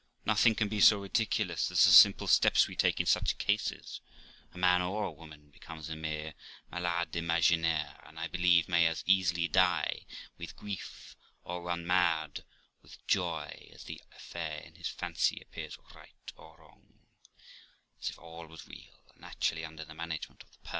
[0.25, 4.01] Nothing can be so ridiculous as the simple steps we take in such cases;
[4.51, 6.33] a man or a woman becomes a mere
[6.71, 10.07] malade imaginaire, and, I believe, may as easily die
[10.39, 12.43] with grief, or run mad
[12.81, 17.01] with joy (as the affair in his fancy appears right or wrong)
[18.01, 20.69] as if all was real, and actually under the management of the person.